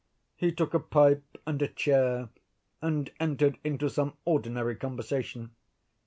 [0.35, 2.29] He took a pipe and a chair
[2.81, 5.51] and entered into some ordinary conversation.